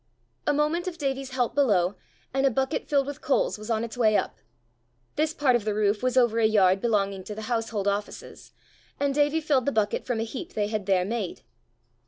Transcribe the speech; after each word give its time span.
A 0.47 0.53
moment 0.53 0.87
of 0.87 0.97
Davie's 0.97 1.29
help 1.29 1.53
below, 1.53 1.93
and 2.33 2.43
a 2.43 2.49
bucket 2.49 2.87
filled 2.89 3.05
with 3.05 3.21
coals 3.21 3.59
was 3.59 3.69
on 3.69 3.83
its 3.83 3.95
way 3.95 4.17
up: 4.17 4.39
this 5.15 5.31
part 5.31 5.55
of 5.55 5.63
the 5.63 5.75
roof 5.75 6.01
was 6.01 6.17
over 6.17 6.39
a 6.39 6.45
yard 6.47 6.81
belonging 6.81 7.23
to 7.25 7.35
the 7.35 7.43
household 7.43 7.87
offices, 7.87 8.51
and 8.99 9.13
Davie 9.13 9.41
filled 9.41 9.67
the 9.67 9.71
bucket 9.71 10.03
from 10.03 10.19
a 10.19 10.23
heap 10.23 10.53
they 10.55 10.69
had 10.69 10.87
there 10.87 11.05
made. 11.05 11.43